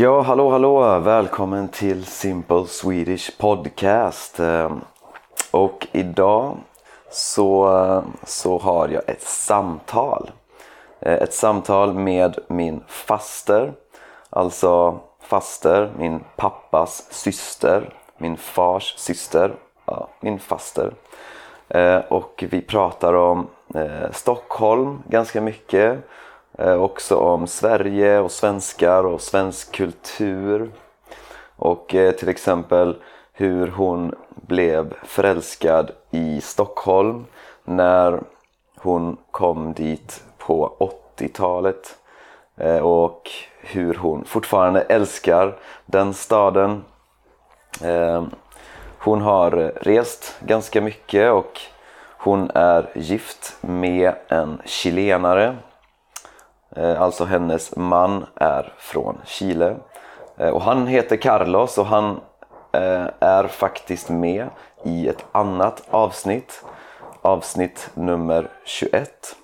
Ja, 0.00 0.20
hallå 0.20 0.50
hallå! 0.50 0.98
Välkommen 0.98 1.68
till 1.68 2.04
Simple 2.04 2.66
Swedish 2.66 3.38
Podcast. 3.38 4.40
Ehm, 4.40 4.80
och 5.50 5.86
idag 5.92 6.56
så, 7.10 8.02
så 8.22 8.58
har 8.58 8.88
jag 8.88 9.02
ett 9.08 9.22
samtal. 9.22 10.30
Eh, 11.00 11.12
ett 11.12 11.34
samtal 11.34 11.94
med 11.94 12.38
min 12.48 12.80
faster. 12.86 13.72
Alltså 14.30 14.98
faster, 15.20 15.90
min 15.98 16.20
pappas 16.36 17.06
syster, 17.10 17.94
min 18.18 18.36
fars 18.36 18.94
syster, 18.96 19.54
ja, 19.84 20.08
min 20.20 20.38
faster. 20.38 20.92
Eh, 21.68 21.98
och 21.98 22.44
vi 22.50 22.60
pratar 22.60 23.14
om 23.14 23.46
eh, 23.74 24.10
Stockholm 24.12 25.02
ganska 25.08 25.40
mycket. 25.40 25.98
Eh, 26.58 26.82
också 26.82 27.16
om 27.16 27.46
Sverige 27.46 28.18
och 28.18 28.30
svenskar 28.30 29.04
och 29.04 29.20
svensk 29.20 29.72
kultur. 29.72 30.70
Och 31.56 31.94
eh, 31.94 32.12
till 32.12 32.28
exempel 32.28 32.96
hur 33.32 33.66
hon 33.66 34.14
blev 34.34 34.94
förälskad 35.04 35.90
i 36.10 36.40
Stockholm 36.40 37.24
när 37.64 38.20
hon 38.76 39.16
kom 39.30 39.72
dit 39.72 40.22
på 40.38 40.76
80-talet. 41.16 41.98
Eh, 42.56 42.78
och 42.78 43.30
hur 43.60 43.94
hon 43.94 44.24
fortfarande 44.24 44.80
älskar 44.80 45.56
den 45.86 46.14
staden. 46.14 46.84
Hon 48.98 49.20
har 49.20 49.50
rest 49.80 50.36
ganska 50.40 50.80
mycket 50.80 51.32
och 51.32 51.60
hon 52.18 52.50
är 52.54 52.90
gift 52.94 53.56
med 53.60 54.14
en 54.28 54.62
chilenare. 54.64 55.56
Eh, 56.76 57.02
alltså 57.02 57.24
hennes 57.24 57.76
man 57.76 58.26
är 58.34 58.72
från 58.78 59.20
Chile. 59.24 59.76
Eh, 60.36 60.48
och 60.48 60.62
han 60.62 60.86
heter 60.86 61.16
Carlos 61.16 61.78
och 61.78 61.86
han 61.86 62.20
eh, 62.72 63.06
är 63.20 63.46
faktiskt 63.46 64.08
med 64.08 64.48
i 64.84 65.08
ett 65.08 65.24
annat 65.32 65.82
avsnitt. 65.90 66.64
Avsnitt 67.22 67.90
nummer 67.94 68.50
21. 68.64 69.36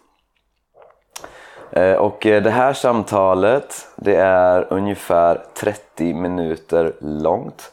Och 1.99 2.19
det 2.21 2.51
här 2.51 2.73
samtalet 2.73 3.89
det 3.97 4.17
är 4.17 4.73
ungefär 4.73 5.45
30 5.55 6.15
minuter 6.15 6.93
långt. 7.01 7.73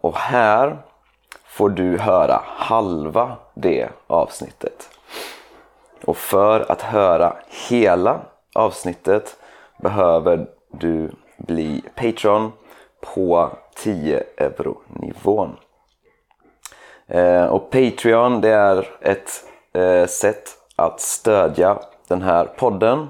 Och 0.00 0.16
här 0.16 0.76
får 1.44 1.68
du 1.68 1.98
höra 1.98 2.40
halva 2.44 3.36
det 3.54 3.88
avsnittet. 4.06 4.93
Och 6.06 6.16
för 6.16 6.72
att 6.72 6.82
höra 6.82 7.36
hela 7.68 8.20
avsnittet 8.54 9.36
behöver 9.82 10.46
du 10.70 11.10
bli 11.36 11.82
Patreon 11.94 12.52
på 13.14 13.50
10 13.76 14.24
euro 14.36 14.80
nivån. 14.88 15.56
Eh, 17.06 17.44
och 17.44 17.70
Patreon 17.70 18.40
det 18.40 18.52
är 18.52 18.88
ett 19.00 19.30
eh, 19.72 20.06
sätt 20.06 20.48
att 20.76 21.00
stödja 21.00 21.78
den 22.08 22.22
här 22.22 22.44
podden. 22.44 23.08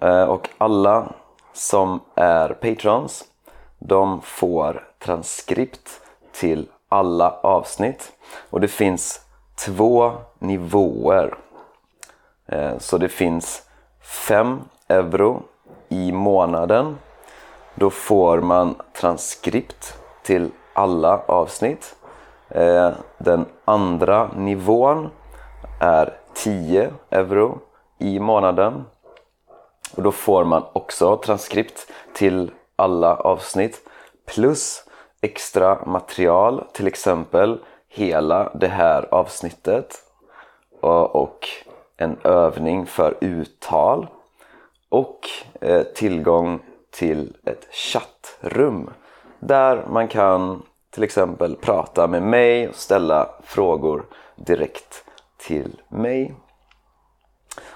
Eh, 0.00 0.22
och 0.22 0.48
alla 0.58 1.12
som 1.52 2.00
är 2.14 2.48
Patrons 2.48 3.24
de 3.78 4.22
får 4.22 4.88
transkript 4.98 6.00
till 6.32 6.68
alla 6.88 7.30
avsnitt. 7.30 8.12
Och 8.50 8.60
det 8.60 8.68
finns 8.68 9.20
två 9.66 10.12
nivåer. 10.38 11.38
Eh, 12.46 12.78
så 12.78 12.98
det 12.98 13.08
finns 13.08 13.62
5 14.28 14.60
euro 14.88 15.42
i 15.88 16.12
månaden. 16.12 16.98
Då 17.74 17.90
får 17.90 18.40
man 18.40 18.74
transkript 19.00 19.98
till 20.22 20.50
alla 20.72 21.20
avsnitt. 21.26 21.96
Eh, 22.48 22.90
den 23.18 23.46
andra 23.64 24.30
nivån 24.36 25.10
är 25.80 26.12
10 26.34 26.90
euro 27.10 27.58
i 27.98 28.20
månaden. 28.20 28.84
Och 29.96 30.02
då 30.02 30.12
får 30.12 30.44
man 30.44 30.64
också 30.72 31.16
transkript 31.16 31.92
till 32.14 32.50
alla 32.76 33.16
avsnitt 33.16 33.88
plus 34.34 34.84
extra 35.20 35.84
material, 35.86 36.64
till 36.72 36.86
exempel 36.86 37.58
hela 37.88 38.50
det 38.54 38.68
här 38.68 39.14
avsnittet 39.14 39.94
och, 40.80 41.16
och 41.16 41.48
en 41.96 42.18
övning 42.24 42.86
för 42.86 43.16
uttal 43.20 44.06
och 44.88 45.20
eh, 45.60 45.82
tillgång 45.82 46.60
till 46.90 47.36
ett 47.44 47.68
chattrum 47.70 48.90
där 49.40 49.86
man 49.90 50.08
kan 50.08 50.62
till 50.90 51.02
exempel 51.02 51.56
prata 51.56 52.06
med 52.06 52.22
mig 52.22 52.68
och 52.68 52.74
ställa 52.74 53.28
frågor 53.42 54.04
direkt 54.36 55.04
till 55.36 55.80
mig. 55.88 56.34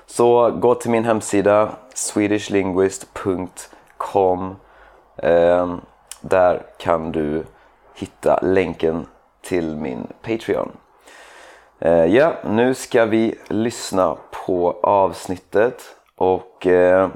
Så 0.07 0.51
gå 0.51 0.75
till 0.75 0.91
min 0.91 1.05
hemsida 1.05 1.71
swedishlinguist.com 1.95 4.57
ehm, 5.17 5.81
Där 6.21 6.67
kan 6.79 7.13
du 7.13 7.45
hitta 7.95 8.41
länken 8.43 9.07
till 9.43 9.77
min 9.77 10.07
Patreon. 10.23 10.73
Eh, 11.83 12.05
ja, 12.05 12.35
nu 12.45 12.75
ska 12.75 13.05
vi 13.05 13.35
lyssna 13.49 14.17
på 14.47 14.79
avsnittet 14.83 15.83
och 16.17 16.67
eh, 16.67 17.09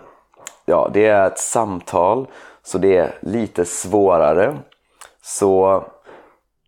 ja, 0.64 0.90
det 0.92 1.06
är 1.06 1.26
ett 1.26 1.38
samtal 1.38 2.26
så 2.62 2.78
det 2.78 2.96
är 2.96 3.18
lite 3.20 3.64
svårare. 3.64 4.56
Så 5.22 5.84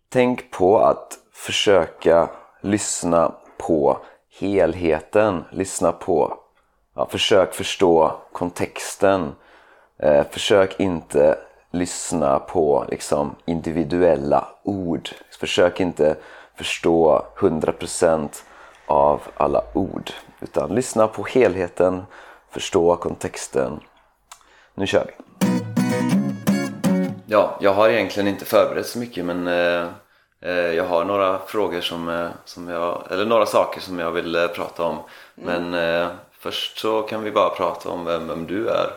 tänk 0.09 0.51
på 0.51 0.79
att 0.79 1.17
försöka 1.33 2.29
lyssna 2.61 3.31
på 3.57 3.97
helheten. 4.39 5.43
Lyssna 5.51 5.91
på, 5.91 6.37
ja, 6.95 7.05
försök 7.05 7.53
förstå 7.53 8.11
kontexten. 8.31 9.35
Eh, 9.99 10.23
försök 10.31 10.79
inte 10.79 11.37
lyssna 11.71 12.39
på 12.39 12.85
liksom, 12.89 13.35
individuella 13.45 14.47
ord. 14.63 15.09
Försök 15.39 15.79
inte 15.79 16.15
förstå 16.57 17.25
100% 17.37 18.29
av 18.85 19.21
alla 19.37 19.63
ord. 19.73 20.11
Utan 20.39 20.75
lyssna 20.75 21.07
på 21.07 21.23
helheten, 21.23 22.05
förstå 22.51 22.95
kontexten. 22.95 23.79
Nu 24.73 24.87
kör 24.87 25.05
vi! 25.05 25.13
Ja, 27.25 27.57
jag 27.61 27.73
har 27.73 27.89
egentligen 27.89 28.27
inte 28.27 28.45
förberett 28.45 28.87
så 28.87 28.99
mycket 28.99 29.25
men 29.25 29.47
eh, 29.47 29.87
eh, 30.41 30.51
jag 30.51 30.83
har 30.83 31.05
några 31.05 31.39
frågor 31.39 31.81
som, 31.81 32.09
eh, 32.09 32.29
som 32.45 32.67
jag, 32.67 33.07
eller 33.11 33.25
några 33.25 33.45
saker 33.45 33.81
som 33.81 33.99
jag 33.99 34.11
vill 34.11 34.35
eh, 34.35 34.47
prata 34.47 34.83
om. 34.83 34.97
Men 35.35 35.73
eh, 35.73 36.07
först 36.31 36.77
så 36.77 37.01
kan 37.01 37.23
vi 37.23 37.31
bara 37.31 37.49
prata 37.49 37.89
om 37.89 38.05
vem, 38.05 38.27
vem 38.27 38.47
du 38.47 38.69
är. 38.69 38.91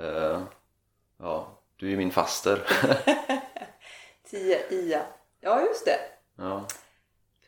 Eh, 0.00 0.38
ja, 1.22 1.46
du 1.76 1.92
är 1.92 1.96
min 1.96 2.10
faster. 2.12 2.58
10 4.30 4.58
IA. 4.70 5.02
Ja, 5.40 5.60
just 5.60 5.84
det. 5.84 5.98
ja. 6.38 6.64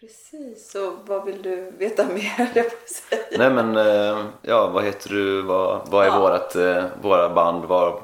Precis. 0.07 0.71
Så 0.71 0.91
vad 0.91 1.25
vill 1.25 1.43
du 1.43 1.71
veta 1.71 2.05
mer? 2.15 2.51
Jag 2.55 2.67
säga. 2.89 3.39
Nej 3.39 3.51
men, 3.51 3.77
eh, 3.77 4.27
ja 4.43 4.67
vad 4.67 4.85
heter 4.85 5.09
du? 5.09 5.43
Vad, 5.43 5.89
vad 5.89 6.05
är 6.07 6.09
Ja. 6.11 6.19
vårat, 6.21 6.57
eh, 6.57 6.85
våra 7.03 7.29
band? 7.29 7.65
Var, 7.65 8.03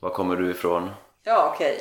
var 0.00 0.10
kommer 0.10 0.36
du 0.36 0.50
ifrån? 0.50 0.90
Ja, 1.22 1.52
okej. 1.54 1.80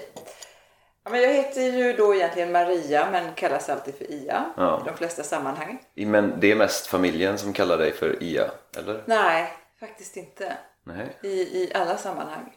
Ja, 1.03 1.11
men 1.11 1.21
jag 1.21 1.29
heter 1.33 1.61
ju 1.61 1.93
då 1.93 2.15
egentligen 2.15 2.51
Maria 2.51 3.07
men 3.11 3.33
kallas 3.33 3.69
alltid 3.69 3.95
för 3.95 4.11
IA 4.11 4.45
Ja. 4.57 4.81
i 4.85 4.89
de 4.89 4.97
flesta 4.97 5.23
sammanhang. 5.23 5.83
Men 5.95 6.39
det 6.39 6.51
är 6.51 6.55
mest 6.55 6.87
familjen 6.87 7.37
som 7.37 7.53
kallar 7.53 7.77
dig 7.77 7.93
för 7.93 8.23
Ia, 8.23 8.51
eller? 8.77 9.03
Nej, 9.05 9.53
faktiskt 9.79 10.17
inte. 10.17 10.57
Nej? 10.83 11.17
I, 11.23 11.27
i 11.41 11.71
alla 11.75 11.97
sammanhang. 11.97 12.55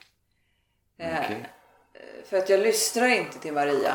Eh, 0.98 1.18
Okej. 1.24 1.48
För 2.24 2.36
att 2.36 2.48
jag 2.48 2.60
lyssnar 2.60 3.08
inte 3.08 3.38
till 3.38 3.52
Maria. 3.52 3.94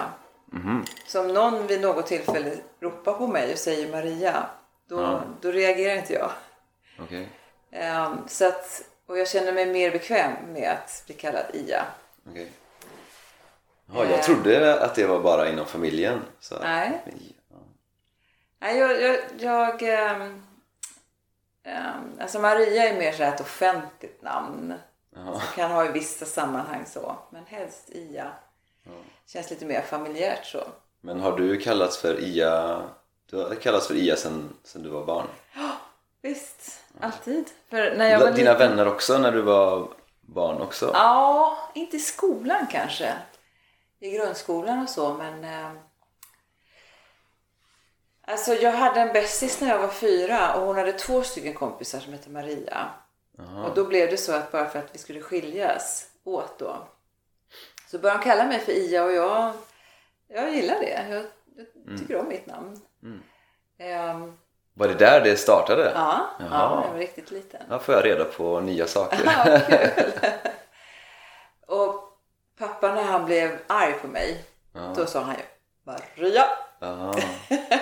Mhm. 0.54 0.86
Så 1.08 1.22
om 1.22 1.28
någon 1.28 1.68
vid 1.68 1.82
något 1.82 2.08
tillfälle 2.08 2.58
ropar 2.80 3.14
på 3.14 3.28
mig 3.28 3.52
och 3.54 3.60
säger 3.60 3.92
Maria, 3.92 4.46
då, 4.88 5.02
Ja. 5.02 5.24
då 5.42 5.52
reagerar 5.52 5.96
inte 5.96 6.14
jag. 6.14 6.32
Okej. 7.00 7.30
Ehm, 7.72 8.18
så 8.28 8.48
att, 8.48 8.82
och 9.06 9.18
jag 9.18 9.28
känner 9.28 9.52
mig 9.54 9.66
mer 9.66 9.92
bekväm 9.92 10.32
med 10.54 10.72
att 10.72 11.04
bli 11.06 11.16
kallad 11.16 11.46
Ia. 11.54 11.86
okej. 12.30 12.52
Ja, 13.94 14.06
jag 14.06 14.24
trodde 14.24 14.82
att 14.84 14.96
det 14.96 15.06
var 15.08 15.20
bara 15.20 15.50
inom 15.50 15.66
familjen. 15.66 16.22
Så. 16.40 16.60
Nej. 16.60 17.02
Ja. 17.50 17.56
Nej, 18.60 18.78
jag, 18.78 19.02
jag, 19.02 19.20
jag 19.40 19.82
ehm, 19.84 20.44
ehm, 21.64 22.20
alltså 22.22 22.40
Maria 22.40 22.84
är 22.90 23.00
mer 23.00 23.12
så 23.12 23.24
ett 23.24 23.42
offentligt 23.42 24.22
namn. 24.22 24.74
Som 25.14 25.40
kan 25.56 25.72
ha 25.72 25.86
i 25.86 25.92
vissa 25.92 26.26
sammanhang 26.26 26.86
så. 26.86 27.16
Men 27.30 27.46
helst 27.46 27.90
Ia. 27.90 28.32
Känns 29.28 29.50
lite 29.50 29.66
mer 29.66 29.82
familjärt 29.82 30.46
så. 30.46 30.64
Men 31.02 31.20
har 31.20 31.38
du 31.38 31.58
kallats 31.58 31.98
för 31.98 32.20
Ia? 32.20 32.84
Du 33.30 33.38
har 33.38 33.56
kallats 33.56 33.88
för 33.88 33.96
Ia 33.96 34.16
sen, 34.16 34.58
sen 34.64 34.84
du 34.84 34.90
var 34.90 35.06
barn? 35.06 35.28
Visst, 36.22 36.80
alltid. 37.00 37.50
För 37.70 37.96
när 37.96 38.10
jag 38.10 38.20
var 38.20 38.32
Dina 38.32 38.54
liten, 38.54 38.70
vänner 38.70 38.88
också 38.88 39.18
när 39.18 39.32
du 39.32 39.42
var 39.42 39.88
barn 40.22 40.62
också? 40.62 40.92
Ja, 40.94 41.58
inte 41.76 41.98
i 41.98 42.00
skolan 42.00 42.68
kanske. 42.72 43.14
I 44.00 44.12
grundskolan 44.12 44.84
och 44.84 44.90
så, 44.90 45.14
men... 45.14 45.44
Eh, 45.44 45.72
alltså 48.22 48.54
jag 48.54 48.72
hade 48.72 49.00
en 49.02 49.14
bästis 49.14 49.62
när 49.62 49.70
jag 49.70 49.80
var 49.80 49.88
fyra 49.88 50.56
och 50.56 50.68
hon 50.68 50.76
hade 50.76 50.94
två 50.94 51.24
stycken 51.24 51.54
kompisar 51.54 52.00
som 52.00 52.14
hette 52.14 52.30
Maria. 52.30 52.90
Och 53.38 53.76
då 53.76 53.86
blev 53.86 54.10
det 54.10 54.18
så 54.18 54.34
att 54.34 54.52
bara 54.52 54.70
för 54.70 54.80
att 54.80 54.96
vi 54.96 55.00
skulle 55.00 55.22
skiljas 55.22 56.10
åt 56.24 56.60
då. 56.60 56.88
Så 57.94 58.00
började 58.00 58.20
de 58.20 58.24
kalla 58.24 58.44
mig 58.46 58.60
för 58.60 58.72
Ia 58.72 59.04
och 59.04 59.12
jag, 59.14 59.54
jag 60.28 60.56
gillar 60.56 60.80
det. 60.80 61.06
Jag, 61.10 61.26
jag 61.88 62.00
tycker 62.00 62.20
om 62.20 62.28
mitt 62.28 62.46
namn. 62.46 62.82
Ehm, 63.78 64.38
Var 64.74 64.88
det 64.88 64.94
där 64.94 65.22
det 65.22 65.38
startade? 65.38 65.92
ja, 65.96 66.30
ja, 66.40 66.46
jag 66.86 66.92
var 66.92 66.98
riktigt 67.00 67.32
liten. 67.32 67.62
Här 67.70 67.80
får 67.80 67.96
jag 67.96 68.06
reda 68.06 68.26
på 68.26 68.60
nya 68.60 68.88
saker. 68.88 69.20
Ja, 69.26 69.60
och 71.76 72.18
pappa 72.60 72.96
när 72.96 73.04
han 73.04 73.26
blev 73.26 73.58
arg 73.68 73.94
på 73.94 74.08
mig, 74.08 74.44
då 74.96 75.06
sa 75.06 75.20
han 75.22 75.36
ju 75.36 75.44
Maria. 75.84 76.46
Jaha. 76.80 77.14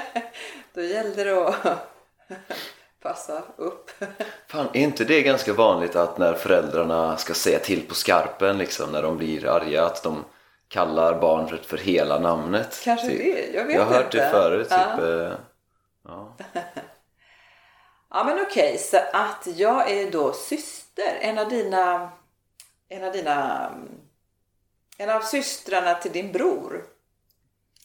Då 0.74 0.82
gällde 0.82 1.24
det 1.24 1.48
att 1.48 1.66
passa 3.02 3.44
upp. 3.58 3.92
Fan, 4.48 4.68
är 4.74 4.82
inte 4.82 5.04
det 5.06 5.22
ganska 5.22 5.54
vanligt 5.54 5.96
att 5.96 6.18
när 6.18 6.34
föräldrarna 6.34 7.18
ska 7.18 7.34
säga 7.34 7.60
till 7.60 7.88
på 7.88 7.96
skarpen 7.96 8.58
liksom, 8.58 8.92
när 8.92 9.04
de 9.04 9.18
blir 9.18 9.48
arga, 9.48 9.86
att 9.86 10.04
de 10.04 10.26
kallar 10.68 11.20
barnet 11.22 11.66
för 11.66 11.78
hela 11.78 12.20
namnet? 12.20 12.82
Kanske 12.84 13.08
typ. 13.08 13.18
det, 13.20 13.58
jag 13.58 13.66
vet 13.66 13.76
Jag 13.76 13.86
har 13.86 13.94
hört 13.94 14.06
inte. 14.06 14.18
det 14.26 14.30
förut. 14.32 14.70
Typ, 14.70 14.78
Ja. 14.80 15.08
eh, 15.08 15.34
ja. 16.08 16.38
Ja 18.14 18.24
men 18.24 18.46
okej, 18.50 18.78
så 18.78 18.98
att 19.14 19.48
jag 19.56 19.92
är 19.92 20.12
då 20.12 20.34
syster. 20.34 21.18
En 21.22 21.38
av 21.38 21.50
dina... 21.50 22.10
En 22.90 23.04
av 23.04 23.12
dina... 23.12 23.72
En 24.98 25.10
av 25.10 25.22
systrarna 25.22 25.94
till 25.94 26.12
din 26.12 26.32
bror. 26.32 26.84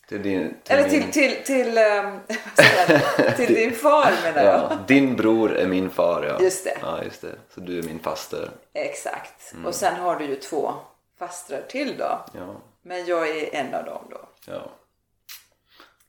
Till 0.09 0.23
din, 0.23 0.57
till 0.65 0.77
Eller 0.77 0.91
min- 0.91 1.11
till, 1.11 1.13
till, 1.13 1.45
till, 1.45 1.79
ehm, 1.79 2.19
till 3.37 3.55
din 3.55 3.73
far 3.83 4.13
menar 4.23 4.43
jag. 4.45 4.61
Ja, 4.73 4.79
din 4.89 5.17
bror 5.17 5.57
är 5.57 5.67
min 5.67 5.91
far, 5.91 6.23
ja. 6.25 6.41
Just 6.45 6.65
det. 6.65 6.79
Ja, 6.83 7.03
just 7.05 7.21
det. 7.21 7.39
Så 7.55 7.61
du 7.61 7.79
är 7.79 7.83
min 7.83 7.99
faster. 7.99 8.51
Exakt. 8.73 9.53
Mm. 9.53 9.67
Och 9.67 9.75
sen 9.75 9.97
har 9.97 10.17
du 10.17 10.25
ju 10.25 10.37
två 10.37 10.73
fastrar 11.19 11.63
till 11.69 11.97
då. 11.99 12.25
Ja, 12.35 12.55
Men 12.83 13.07
jag 13.07 13.29
är 13.29 13.55
en 13.55 13.75
av 13.75 13.85
dem 13.85 14.03
då. 14.11 14.29
ja. 14.47 14.71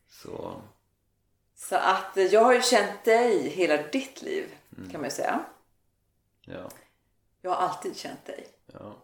Så, 0.10 0.62
Så 1.56 1.76
att 1.76 2.18
eh, 2.18 2.24
jag 2.26 2.42
har 2.42 2.54
ju 2.54 2.62
känt 2.62 3.04
dig 3.04 3.50
hela 3.50 3.78
ditt 3.78 4.22
liv 4.22 4.46
Mm. 4.78 4.90
kan 4.92 5.02
man 5.02 5.10
ju 5.10 5.16
säga. 5.16 5.40
ja, 6.46 6.70
Jag 7.42 7.52
har 7.52 7.68
alltid 7.68 7.98
känt 7.98 8.26
dig. 8.26 8.48
ja. 8.74 8.96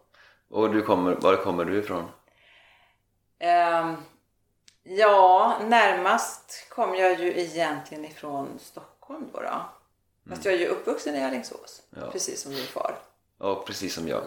Och 0.50 0.74
du 0.74 0.82
kommer, 0.82 1.16
var 1.16 1.36
kommer 1.36 1.66
du 1.66 1.78
ifrån? 1.80 2.10
Ehm, 3.40 3.96
ja, 4.84 5.60
närmast 5.64 6.70
kom 6.70 6.96
jag 6.96 7.20
ju 7.20 7.40
egentligen 7.40 8.06
ifrån 8.06 8.60
Stockholm 8.60 9.30
då. 9.34 9.42
då. 9.42 9.66
Fast 10.30 10.46
jag 10.46 10.54
är 10.54 10.58
ju 10.58 10.68
uppvuxen 10.68 11.16
i 11.16 11.24
Alingsås. 11.24 11.82
Ja. 11.90 12.12
Precis 12.12 12.42
som 12.42 12.52
din 12.52 12.66
far. 12.66 12.96
Ja, 13.40 13.64
precis 13.68 13.94
som 13.96 14.08
jag. 14.08 14.24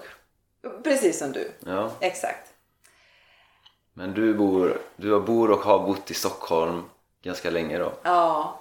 Precis 0.85 1.19
som 1.19 1.33
du. 1.33 1.53
Ja. 1.67 1.91
Exakt. 2.01 2.53
Men 3.93 4.15
du 4.15 4.35
bor, 4.35 4.81
du 4.97 5.21
bor 5.21 5.51
och 5.51 5.59
har 5.59 5.79
bott 5.87 6.11
i 6.11 6.15
Stockholm 6.15 6.91
ganska 7.23 7.51
länge 7.51 7.79
då? 7.79 7.93
Ja. 8.03 8.61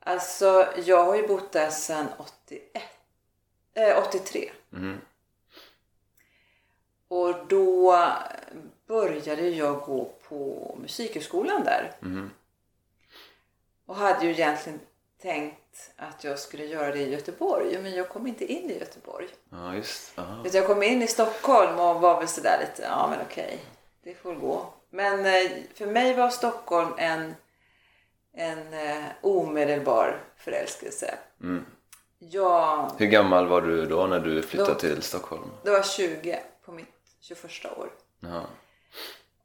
Alltså, 0.00 0.68
jag 0.84 1.04
har 1.04 1.16
ju 1.16 1.26
bott 1.26 1.52
där 1.52 1.70
sedan 1.70 2.06
81, 2.18 2.82
eh, 3.74 3.98
83. 3.98 4.52
Mhm. 4.70 5.00
Och 7.08 7.46
då 7.46 7.92
började 8.96 9.48
jag 9.48 9.80
gå 9.80 10.04
på 10.28 10.74
musikhögskolan 10.80 11.64
där. 11.64 11.92
Och 13.86 13.96
hade 13.96 14.24
ju 14.26 14.32
egentligen 14.32 14.80
tänkt 15.22 15.90
att 15.96 16.24
jag 16.24 16.38
skulle 16.38 16.64
göra 16.64 16.92
det 16.92 16.98
i 16.98 17.10
Göteborg. 17.12 17.78
Men 17.82 17.92
jag 17.94 18.08
kom 18.08 18.26
inte 18.26 18.44
in 18.52 18.70
i 18.70 18.78
Göteborg. 18.78 19.28
Ja, 19.50 19.74
just 19.74 20.18
Aha. 20.18 20.44
Jag 20.52 20.66
kom 20.66 20.82
in 20.82 21.02
i 21.02 21.06
Stockholm 21.06 21.78
och 21.80 22.00
var 22.00 22.18
väl 22.18 22.28
sådär 22.28 22.58
lite, 22.60 22.82
ja 22.82 23.06
men 23.10 23.18
okej, 23.30 23.58
det 24.04 24.14
får 24.14 24.34
gå. 24.34 24.66
Men 24.90 25.26
eh, 25.26 25.50
för 25.74 25.86
mig 25.86 26.14
var 26.14 26.30
Stockholm 26.30 26.94
en, 26.98 27.34
en 28.34 28.72
eh, 28.72 29.04
omedelbar 29.20 30.20
förälskelse. 30.36 31.14
Jag, 32.18 32.90
Hur 32.98 33.06
gammal 33.06 33.46
var 33.46 33.60
du 33.62 33.86
då 33.86 34.06
när 34.06 34.20
du 34.20 34.42
flyttade 34.42 34.72
Då- 34.72 34.78
till 34.78 35.02
Stockholm? 35.02 35.50
det 35.64 35.70
var 35.70 35.82
20 35.82 36.40
på 36.64 36.72
mitt 36.72 36.88
21 37.20 37.44
år. 37.78 37.90
Jaha. 38.20 38.42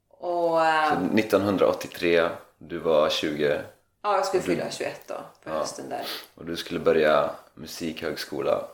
Och 0.08 0.64
eh, 0.66 0.88
Så 0.88 1.18
1983, 1.18 2.28
du 2.58 2.78
var 2.78 3.08
20 3.08 3.60
ja, 4.02 4.16
jag 4.16 4.26
skulle 4.26 4.42
fylla 4.42 4.70
21 4.70 5.00
då 5.06 5.14
på 5.44 5.50
hösten 5.50 5.88
där. 5.88 6.06
och 6.34 6.44
du 6.44 6.56
skulle 6.56 6.80
börja 6.80 7.30
musikhögskola. 7.54 8.64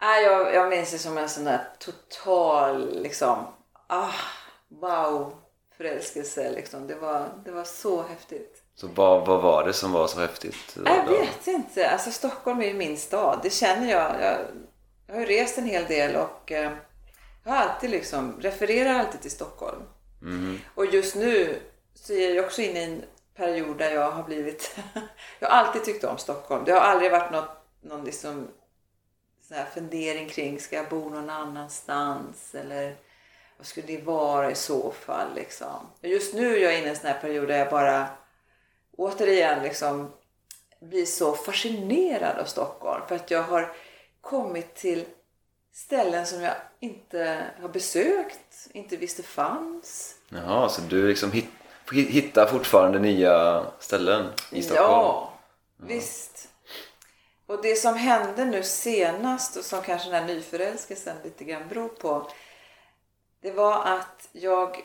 Nej, 0.00 0.24
jag, 0.24 0.54
jag 0.54 0.68
minns 0.68 0.90
det 0.90 0.98
som 0.98 1.18
en 1.18 1.28
sån 1.28 1.44
där 1.44 1.60
total 1.78 3.02
liksom, 3.02 3.46
ah, 3.86 4.12
wow, 4.68 5.34
förälskelse 5.76 6.50
liksom. 6.50 6.86
Det 6.86 6.94
var, 6.94 7.28
det 7.44 7.50
var 7.50 7.64
så 7.64 8.02
häftigt. 8.02 8.62
Så 8.74 8.86
vad, 8.86 9.26
vad 9.26 9.42
var 9.42 9.64
det 9.64 9.72
som 9.72 9.92
var 9.92 10.06
så 10.06 10.20
häftigt? 10.20 10.74
då? 10.74 10.82
Jag 10.90 11.06
vet 11.08 11.46
inte. 11.46 11.90
Alltså 11.90 12.10
Stockholm 12.10 12.60
är 12.60 12.66
ju 12.66 12.74
min 12.74 12.96
stad. 12.96 13.40
Det 13.42 13.50
känner 13.50 13.90
jag. 13.90 14.14
Jag, 14.20 14.36
jag 15.06 15.14
har 15.14 15.20
ju 15.20 15.26
rest 15.26 15.58
en 15.58 15.66
hel 15.66 15.84
del 15.84 16.16
och 16.16 16.52
eh, 16.52 16.72
jag 17.44 17.52
har 17.52 17.58
alltid 17.58 17.90
liksom, 17.90 18.40
refererar 18.40 18.98
alltid 18.98 19.20
till 19.20 19.30
Stockholm. 19.30 19.82
Och 20.74 20.86
just 20.86 21.14
nu 21.16 21.62
så 21.94 22.12
är 22.12 22.34
jag 22.34 22.44
också 22.44 22.62
inne 22.62 22.80
i 22.80 22.84
en 22.84 23.02
period 23.34 23.78
där 23.78 23.90
jag 23.90 24.10
har 24.10 24.22
blivit... 24.22 24.78
jag 25.38 25.48
har 25.48 25.56
alltid 25.56 25.84
tyckt 25.84 26.04
om 26.04 26.18
Stockholm. 26.18 26.64
Det 26.64 26.72
har 26.72 26.80
aldrig 26.80 27.10
varit 27.10 27.32
något, 27.32 27.50
någon 27.80 28.04
liksom 28.04 28.48
sån 29.48 29.56
här 29.56 29.66
fundering 29.74 30.28
kring, 30.28 30.60
ska 30.60 30.76
jag 30.76 30.88
bo 30.88 31.08
någon 31.08 31.30
annanstans? 31.30 32.54
Eller 32.54 32.96
vad 33.56 33.66
skulle 33.66 33.86
det 33.86 34.02
vara 34.02 34.50
i 34.50 34.54
så 34.54 34.90
fall? 34.90 35.34
Liksom. 35.34 35.86
Just 36.00 36.34
nu 36.34 36.56
är 36.56 36.60
jag 36.60 36.78
inne 36.78 36.86
i 36.86 36.90
en 36.90 36.96
sån 36.96 37.10
här 37.10 37.20
period 37.20 37.48
där 37.48 37.58
jag 37.58 37.70
bara 37.70 38.06
återigen 38.96 39.62
liksom 39.62 40.12
blir 40.80 41.06
så 41.06 41.32
fascinerad 41.32 42.38
av 42.38 42.44
Stockholm. 42.44 43.02
För 43.08 43.14
att 43.14 43.30
jag 43.30 43.42
har 43.42 43.72
kommit 44.20 44.74
till 44.74 45.04
ställen 45.84 46.26
som 46.26 46.42
jag 46.42 46.54
inte 46.80 47.44
har 47.60 47.68
besökt, 47.68 48.68
inte 48.72 48.96
visste 48.96 49.22
fanns. 49.22 50.14
Jaha, 50.28 50.68
så 50.68 50.80
du 50.80 51.08
liksom 51.08 51.32
hit, 51.32 51.48
hittar 51.92 52.46
fortfarande 52.46 52.98
nya 52.98 53.66
ställen 53.78 54.32
i 54.50 54.62
Stockholm? 54.62 54.90
Ja, 54.90 55.32
visst. 55.76 56.48
Och 57.46 57.62
det 57.62 57.74
som 57.76 57.94
hände 57.94 58.44
nu 58.44 58.62
senast 58.62 59.56
och 59.56 59.64
som 59.64 59.82
kanske 59.82 60.10
den 60.10 60.22
här 60.22 60.34
nyförälskelsen 60.34 61.16
lite 61.24 61.44
grann 61.44 61.68
beror 61.68 61.88
på. 61.88 62.30
Det 63.40 63.50
var 63.50 63.84
att 63.84 64.28
jag 64.32 64.84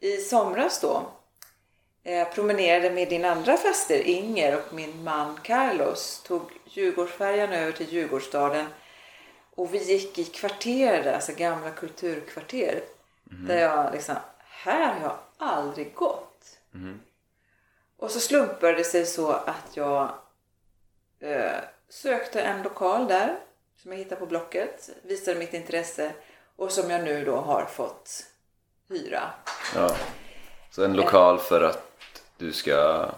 i 0.00 0.16
somras 0.16 0.80
då 0.80 1.02
eh, 2.04 2.28
promenerade 2.28 2.90
med 2.90 3.08
din 3.08 3.24
andra 3.24 3.56
faster 3.56 4.00
Inger 4.00 4.56
och 4.56 4.74
min 4.74 5.04
man 5.04 5.40
Carlos. 5.42 6.22
Tog 6.26 6.42
Djurgårdsfärjan 6.64 7.52
över 7.52 7.72
till 7.72 7.92
Djurgårdsstaden 7.92 8.66
och 9.56 9.74
vi 9.74 9.92
gick 9.92 10.18
i 10.18 10.24
kvarter 10.24 11.12
alltså 11.12 11.32
gamla 11.32 11.70
kulturkvarter. 11.70 12.82
Där 13.24 13.58
jag 13.58 13.92
liksom, 13.92 14.14
här 14.38 14.94
har 14.94 15.00
jag 15.00 15.18
aldrig 15.38 15.94
gått. 15.94 16.58
Och 17.96 18.10
så 18.10 18.20
slumpade 18.20 18.72
det 18.74 18.84
sig 18.84 19.06
så 19.06 19.30
att 19.32 19.70
jag 19.74 20.10
eh, 21.20 21.60
sökte 21.88 22.42
en 22.42 22.62
lokal 22.62 23.08
där 23.08 23.38
som 23.82 23.92
jag 23.92 23.98
hittade 23.98 24.20
på 24.20 24.26
Blocket, 24.26 24.90
visade 25.02 25.38
mitt 25.38 25.54
intresse 25.54 26.12
och 26.56 26.72
som 26.72 26.90
jag 26.90 27.04
nu 27.04 27.24
då 27.24 27.36
har 27.36 27.64
fått 27.64 28.26
hyra. 28.88 29.22
Ja. 29.74 29.96
Så 30.70 30.84
en 30.84 30.92
lokal 30.92 31.38
för 31.38 31.60
att 31.60 32.12
du 32.36 32.52
ska 32.52 33.08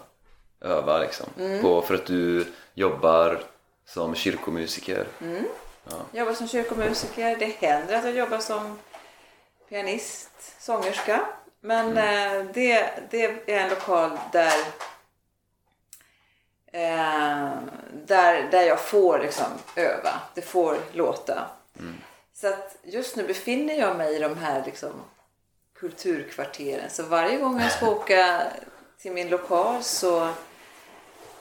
öva 0.61 0.99
liksom? 0.99 1.27
Mm. 1.39 1.63
På, 1.63 1.83
för 1.83 1.95
att 1.95 2.07
du 2.07 2.47
jobbar 2.75 3.41
som 3.85 4.15
kyrkomusiker? 4.15 5.07
Jag 5.91 6.21
jobbar 6.21 6.35
som 6.35 6.49
kyrkomusiker. 6.49 7.37
Det 7.39 7.67
händer 7.67 7.99
att 7.99 8.05
jag 8.05 8.15
jobbar 8.15 8.39
som 8.39 8.79
pianist, 9.69 10.31
sångerska. 10.59 11.27
Men 11.61 11.89
eh, 11.89 12.47
det, 12.55 12.91
det 13.11 13.25
är 13.25 13.65
en 13.65 13.71
lokal 13.71 14.19
där 14.33 14.59
eh, 16.73 17.51
där, 17.93 18.51
där 18.51 18.63
jag 18.63 18.81
får 18.81 19.19
liksom 19.19 19.47
öva. 19.77 20.21
Det 20.35 20.43
får 20.43 20.77
låta. 20.93 21.47
Så 22.35 22.49
att 22.49 22.77
just 22.83 23.17
nu 23.17 23.27
befinner 23.27 23.75
jag 23.75 23.97
mig 23.97 24.17
i 24.17 24.19
de 24.19 24.37
här 24.37 24.65
liksom 24.65 24.93
kulturkvarteren. 25.79 26.91
Så 26.91 27.03
varje 27.03 27.37
gång 27.37 27.61
jag 27.61 27.73
ska 27.73 27.91
åka 27.91 28.43
till 28.99 29.13
min 29.13 29.29
lokal 29.29 29.83
så 29.83 30.29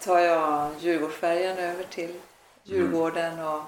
tar 0.03 0.19
jag 0.19 0.71
Djurgårdsfärjan 0.79 1.57
över 1.57 1.83
till 1.83 2.13
Djurgården 2.63 3.39
och 3.39 3.63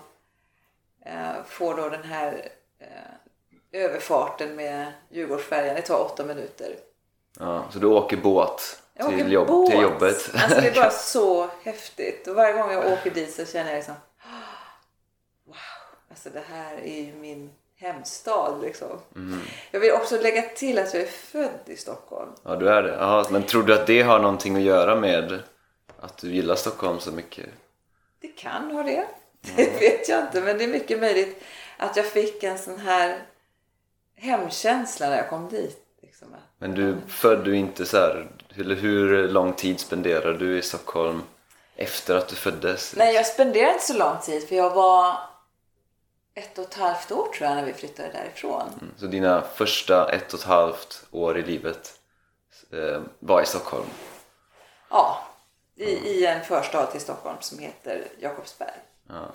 får 1.47 1.75
då 1.75 1.89
den 1.89 2.03
här 2.03 2.49
eh, 2.79 3.81
överfarten 3.81 4.55
med 4.55 4.93
Djurgårdsfärjan. 5.09 5.75
Det 5.75 5.81
tar 5.81 6.05
åtta 6.05 6.25
minuter. 6.25 6.75
Ja, 7.39 7.65
så 7.71 7.79
du 7.79 7.87
åker 7.87 8.17
båt 8.17 8.81
till, 8.95 9.05
åker 9.05 9.27
jobb, 9.27 9.47
båt. 9.47 9.71
till 9.71 9.81
jobbet? 9.81 10.31
Alltså 10.33 10.61
det 10.61 10.67
är 10.67 10.75
bara 10.81 10.89
så 10.89 11.49
häftigt. 11.63 12.27
Och 12.27 12.35
varje 12.35 12.53
gång 12.53 12.71
jag 12.71 12.93
åker 12.93 13.11
dit 13.11 13.33
så 13.33 13.45
känner 13.45 13.69
jag 13.69 13.77
liksom 13.77 13.95
Wow, 15.45 15.55
alltså 16.09 16.29
det 16.29 16.43
här 16.49 16.73
är 16.73 17.01
ju 17.01 17.13
min 17.13 17.49
hemstad 17.75 18.61
liksom. 18.61 18.99
Mm. 19.15 19.39
Jag 19.71 19.79
vill 19.79 19.91
också 19.91 20.21
lägga 20.21 20.41
till 20.41 20.79
att 20.79 20.93
jag 20.93 21.03
är 21.03 21.07
född 21.07 21.59
i 21.65 21.75
Stockholm. 21.75 22.31
Ja, 22.43 22.55
du 22.55 22.69
är 22.69 22.83
det. 22.83 22.93
Jaha, 22.93 23.25
men 23.29 23.43
tror 23.43 23.63
du 23.63 23.73
att 23.73 23.87
det 23.87 24.01
har 24.01 24.19
någonting 24.19 24.55
att 24.55 24.61
göra 24.61 24.95
med 24.95 25.39
att 25.99 26.17
du 26.17 26.33
gillar 26.33 26.55
Stockholm 26.55 26.99
så 26.99 27.11
mycket? 27.11 27.49
Det 28.21 28.27
kan 28.27 28.71
ha 28.71 28.83
det. 28.83 29.07
Det 29.55 29.79
vet 29.79 30.09
jag 30.09 30.23
inte. 30.23 30.41
Men 30.41 30.57
det 30.57 30.63
är 30.63 30.67
mycket 30.67 30.99
möjligt 30.99 31.43
att 31.77 31.95
jag 31.97 32.05
fick 32.05 32.43
en 32.43 32.57
sån 32.57 32.79
här 32.79 33.21
hemkänsla 34.15 35.09
när 35.09 35.17
jag 35.17 35.29
kom 35.29 35.49
dit. 35.49 35.85
Liksom. 36.01 36.27
Men 36.57 36.75
du 36.75 36.97
född 37.07 37.45
du 37.45 37.55
inte 37.55 37.85
så 37.85 37.97
här, 37.97 38.31
eller 38.57 38.75
hur 38.75 39.27
lång 39.27 39.53
tid 39.53 39.79
spenderade 39.79 40.37
du 40.37 40.57
i 40.57 40.61
Stockholm 40.61 41.21
efter 41.75 42.15
att 42.15 42.27
du 42.27 42.35
föddes? 42.35 42.95
Nej, 42.95 43.15
jag 43.15 43.25
spenderade 43.25 43.73
inte 43.73 43.85
så 43.85 43.97
lång 43.97 44.17
tid 44.21 44.47
för 44.47 44.55
jag 44.55 44.69
var 44.75 45.15
ett 46.33 46.57
och 46.57 46.63
ett 46.63 46.73
halvt 46.73 47.11
år 47.11 47.27
tror 47.27 47.49
jag 47.49 47.55
när 47.55 47.65
vi 47.65 47.73
flyttade 47.73 48.09
därifrån. 48.11 48.61
Mm, 48.81 48.93
Så 48.97 49.05
dina 49.05 49.41
första 49.41 50.11
ett 50.11 50.33
och 50.33 50.39
ett 50.39 50.45
halvt 50.45 51.03
år 51.11 51.37
i 51.37 51.41
livet 51.41 51.99
eh, 52.71 53.01
var 53.19 53.41
i 53.41 53.45
Stockholm? 53.45 53.85
Ja, 54.89 55.23
i, 55.75 55.83
i 55.91 56.25
en 56.25 56.43
förstad 56.45 56.85
till 56.85 57.01
Stockholm 57.01 57.37
som 57.39 57.59
heter 57.59 58.07
Jakobsberg. 58.19 58.77
Ja. 59.09 59.31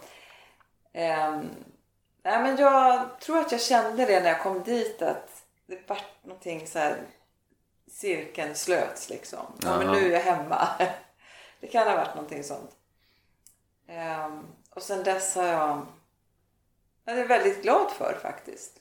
Nej, 2.22 2.42
men 2.42 2.56
jag 2.56 3.20
tror 3.20 3.38
att 3.38 3.52
jag 3.52 3.60
kände 3.60 4.06
det 4.06 4.20
när 4.20 4.28
jag 4.28 4.42
kom 4.42 4.62
dit 4.62 5.02
att 5.02 5.44
det 5.66 5.88
vart 5.88 6.24
någonting 6.24 6.66
så 6.66 6.78
här 6.78 6.96
cirkeln 7.90 8.54
slöts 8.54 9.10
liksom. 9.10 9.46
Ja, 9.62 9.78
men 9.78 9.92
nu 9.92 10.06
är 10.06 10.12
jag 10.12 10.20
hemma. 10.20 10.68
Det 11.60 11.66
kan 11.66 11.88
ha 11.88 11.96
varit 11.96 12.14
någonting 12.14 12.44
sånt. 12.44 12.70
Ehm, 13.86 14.46
och 14.70 14.82
sen 14.82 15.04
dess 15.04 15.34
har 15.34 15.44
jag 15.44 15.86
jag 17.04 17.18
är 17.18 17.26
väldigt 17.26 17.62
glad 17.62 17.90
för 17.90 18.18
faktiskt. 18.22 18.80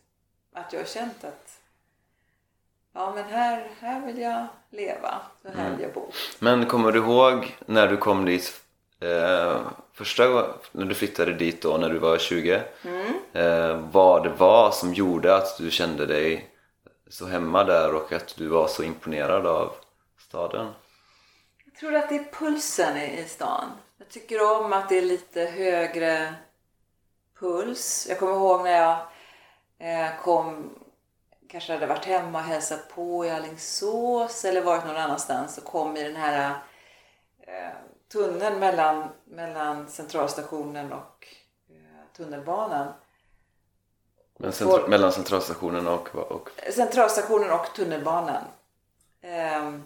Att 0.54 0.74
jag 0.74 0.80
har 0.80 0.86
känt 0.86 1.24
att 1.24 1.60
ja 2.94 3.12
men 3.16 3.24
här, 3.24 3.72
här 3.80 4.06
vill 4.06 4.18
jag 4.18 4.48
leva. 4.70 5.22
Så 5.42 5.50
här 5.50 5.72
vill 5.72 5.82
jag 5.82 5.94
bo. 5.94 6.12
Men 6.40 6.66
kommer 6.66 6.92
du 6.92 7.00
ihåg 7.00 7.58
när 7.66 7.88
du 7.88 7.98
kom 7.98 8.26
dit 8.26 8.63
eh, 9.04 9.62
första 9.94 10.28
gången, 10.28 10.46
när 10.72 10.86
du 10.86 10.96
flyttade 10.96 11.34
dit 11.34 11.62
då 11.62 11.78
när 11.78 11.90
du 11.90 11.98
var 11.98 12.18
20? 12.18 12.64
Eh, 13.34 13.78
vad 13.92 14.24
det 14.24 14.30
var 14.30 14.72
som 14.72 14.94
gjorde 14.94 15.36
att 15.36 15.58
du 15.58 15.72
kände 15.72 16.06
dig 16.06 16.50
så 17.10 17.26
hemma 17.26 17.64
där 17.64 17.96
och 17.96 18.12
att 18.12 18.36
du 18.38 18.48
var 18.48 18.68
så 18.68 18.84
imponerad 18.84 19.48
av 19.48 19.72
staden? 20.18 20.68
Jag 21.66 21.76
tror 21.76 21.96
att 21.96 22.10
det 22.10 22.16
är 22.16 22.32
pulsen 22.32 22.98
i, 22.98 23.20
i 23.20 23.26
stan. 23.26 23.70
Jag 23.98 24.10
tycker 24.10 24.52
om 24.52 24.74
att 24.74 24.90
det 24.90 24.98
är 24.98 25.02
lite 25.02 25.46
högre 25.46 26.34
puls. 27.40 28.06
Jag 28.10 28.20
kommer 28.20 28.34
ihåg 28.34 28.64
när 28.64 28.72
jag 28.72 28.98
eh, 29.80 30.18
kom, 30.22 30.70
kanske 31.50 31.74
hade 31.74 31.86
varit 31.86 32.06
hemma 32.06 32.40
och 32.40 32.46
hälsat 32.46 32.90
på 32.90 33.26
i 33.26 33.30
Alingsås 33.30 34.46
eller 34.46 34.62
varit 34.62 34.86
någon 34.86 34.98
annanstans 34.98 35.58
och 35.58 35.64
kom 35.64 35.98
i 35.98 36.04
den 36.04 36.16
här 36.16 36.50
eh, 37.48 37.78
tunneln 38.14 38.60
mellan, 38.60 39.10
mellan 39.26 39.90
centralstationen 39.90 40.94
och 40.94 41.28
eh, 41.70 42.16
tunnelbanan. 42.18 42.94
Men 44.38 44.52
centra- 44.52 44.88
mellan 44.88 45.12
centralstationen 45.12 45.88
och, 45.88 46.16
och 46.16 46.50
Centralstationen 46.74 47.52
och 47.52 47.66
tunnelbanan. 47.76 48.44
Ehm, 49.22 49.84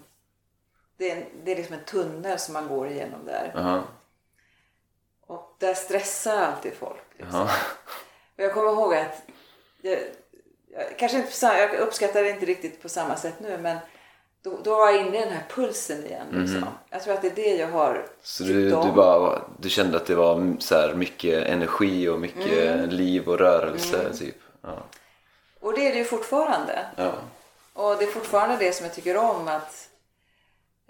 det, 0.98 1.12
är, 1.12 1.26
det 1.44 1.52
är 1.52 1.56
liksom 1.56 1.76
en 1.76 1.86
tunnel 1.86 2.40
som 2.40 2.54
man 2.54 2.68
går 2.68 2.88
igenom 2.88 3.26
där. 3.26 3.52
Jaha, 3.56 3.84
Och 5.22 5.56
där 5.60 5.74
stressar 5.74 6.38
alltid 6.38 6.74
folk. 6.74 7.04
Liksom. 7.18 7.40
jaha. 7.40 7.50
Och 8.36 8.44
jag 8.44 8.54
kommer 8.54 8.72
ihåg 8.72 8.96
att 8.96 9.22
jag, 9.82 10.00
jag, 10.68 11.00
kanske 11.00 11.18
inte 11.18 11.46
jag 11.46 11.74
uppskattar 11.74 12.24
det 12.24 12.30
inte 12.30 12.46
riktigt 12.46 12.82
på 12.82 12.90
samma 12.90 13.16
sätt 13.16 13.40
nu 13.40 13.58
men 13.58 13.78
då, 14.42 14.60
då 14.64 14.76
var 14.76 14.90
jag 14.92 15.02
inne 15.02 15.18
i 15.18 15.22
den 15.22 15.34
här 15.34 15.46
pulsen 15.50 16.06
igen. 16.06 16.28
Liksom. 16.32 16.66
Jag 16.90 17.04
tror 17.04 17.14
att 17.14 17.22
det 17.22 17.28
är 17.28 17.36
det 17.36 17.56
jag 17.56 17.68
har 17.68 18.06
Så 18.22 18.44
du, 18.44 18.70
du, 18.70 18.92
bara, 18.92 19.42
du 19.60 19.70
kände 19.70 19.98
att 19.98 20.06
det 20.06 20.16
var 20.16 20.56
så 20.60 20.76
här 20.76 20.94
mycket 20.94 21.48
energi 21.48 22.08
och 22.08 22.20
mycket 22.20 22.94
liv 22.94 23.30
och 23.30 23.38
rörelse 23.38 24.14
typ? 24.14 24.36
Ja. 24.62 24.84
Och 25.60 25.74
det 25.74 25.88
är 25.88 25.92
det 25.92 25.98
ju 25.98 26.06
fortfarande. 26.06 26.86
ja. 26.96 27.14
Och 27.74 27.98
det 27.98 28.04
är 28.04 28.12
fortfarande 28.12 28.58
det 28.58 28.74
som 28.74 28.86
jag 28.86 28.96
tycker 28.96 29.18
om 29.18 29.48
att 29.48 29.90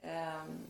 ehm, 0.03 0.67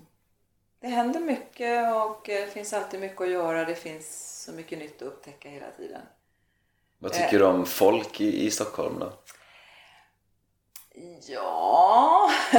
det 0.79 0.88
händer 0.88 1.19
mycket 1.19 1.96
och 1.96 2.29
eh, 2.29 2.46
det 2.46 2.51
finns 2.51 2.74
alltid 2.74 3.00
mycket 3.00 3.22
att 3.22 3.29
göra. 3.29 3.65
Det 3.65 3.75
finns 3.75 4.34
så 4.46 4.51
mycket 4.51 4.79
nytt 4.79 5.01
att 5.01 5.07
upptäcka 5.07 5.50
hela 5.50 5.65
tiden. 5.77 6.01
Vad 7.00 7.13
tycker 7.13 7.39
du 7.39 7.46
om 7.46 7.65
folk 7.65 8.22
i, 8.22 8.46
i 8.46 8.51
Stockholm 8.51 9.00
då? 9.00 9.13
Ja... 11.27 12.30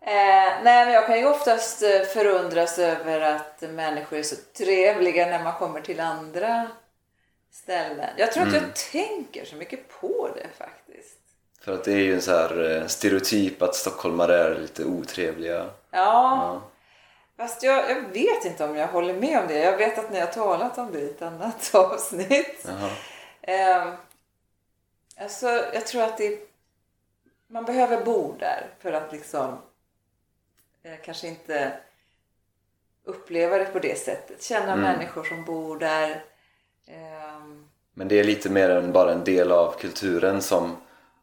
eh, 0.00 0.62
nej, 0.62 0.84
men 0.84 0.92
jag 0.92 1.06
kan 1.06 1.18
ju 1.18 1.26
oftast 1.26 1.82
eh, 1.82 2.02
förundras 2.02 2.78
över 2.78 3.20
att 3.20 3.60
människor 3.60 4.18
är 4.18 4.22
så 4.22 4.36
trevliga 4.58 5.26
när 5.26 5.44
man 5.44 5.52
kommer 5.54 5.80
till 5.80 6.00
andra 6.00 6.68
ställen. 7.52 8.10
Jag 8.16 8.32
tror 8.32 8.46
att 8.46 8.54
jag 8.54 8.74
tänker 8.92 9.44
så 9.44 9.56
mycket 9.56 10.00
på 10.00 10.28
det 10.36 10.46
faktiskt. 10.58 11.18
För 11.64 11.72
att 11.72 11.84
det 11.84 11.92
är 11.92 11.96
ju 11.96 12.14
en 12.14 12.22
så 12.22 12.30
här 12.30 12.70
eh, 12.76 12.86
stereotyp 12.86 13.62
att 13.62 13.74
stockholmare 13.74 14.38
är 14.44 14.54
lite 14.54 14.84
otrevliga. 14.84 15.58
Ja, 15.58 15.70
Ja. 15.90 16.62
fast 17.36 17.62
jag, 17.62 17.90
jag 17.90 18.00
vet 18.00 18.44
inte 18.44 18.64
om 18.64 18.76
jag 18.76 18.88
håller 18.88 19.14
med 19.14 19.38
om 19.38 19.46
det. 19.48 19.58
Jag 19.58 19.76
vet 19.76 19.98
att 19.98 20.12
ni 20.12 20.20
har 20.20 20.26
talat 20.26 20.78
om 20.78 20.92
det 20.92 20.98
i 21.00 21.10
ett 21.10 21.22
annat 21.22 21.70
avsnitt. 21.74 22.66
Jaha. 22.66 22.90
Eh, 23.42 23.92
alltså, 25.20 25.46
jag 25.72 25.86
tror 25.86 26.02
att 26.02 26.18
det, 26.18 26.51
man 27.52 27.64
behöver 27.64 28.04
bo 28.04 28.36
där 28.38 28.66
för 28.78 28.92
att 28.92 29.12
liksom 29.12 29.58
eh, 30.82 30.96
kanske 31.04 31.28
inte 31.28 31.72
uppleva 33.04 33.58
det 33.58 33.64
på 33.64 33.78
det 33.78 33.98
sättet. 33.98 34.42
Känna 34.42 34.76
människor 34.76 35.24
som 35.24 35.44
bor 35.44 35.78
där. 35.78 36.24
Ehm, 36.86 37.68
Men 37.94 38.08
det 38.08 38.20
är 38.20 38.24
lite 38.24 38.50
mer 38.50 38.70
än 38.70 38.92
bara 38.92 39.12
en 39.12 39.24
del 39.24 39.52
av 39.52 39.72
kulturen 39.80 40.42
som 40.42 40.76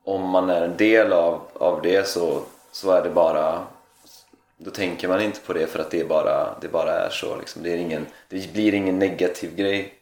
om 0.04 0.30
man 0.30 0.50
är 0.50 0.62
en 0.62 0.78
del 0.78 1.14
av, 1.14 1.42
av 1.54 1.82
det 1.82 2.08
så, 2.08 2.44
så 2.72 2.92
är 2.92 3.04
det 3.04 3.10
bara 3.10 3.68
då 4.58 4.72
tänker 4.72 5.08
man 5.08 5.22
inte 5.22 5.40
på 5.40 5.54
det 5.54 5.68
för 5.68 5.80
att 5.80 5.92
det 5.92 6.10
bara, 6.10 6.60
det 6.62 6.68
bara 6.68 6.92
är 6.92 7.10
så 7.10 7.38
liksom. 7.38 7.64
det, 7.64 7.74
är 7.74 7.78
ingen, 7.78 8.06
det 8.28 8.54
blir 8.54 8.74
ingen 8.74 9.00
negativ 9.00 9.56
grej 9.56 9.94